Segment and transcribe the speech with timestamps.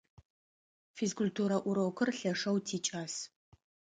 [0.95, 3.13] Физкультурэ урокыр лъэшэу тикӏас.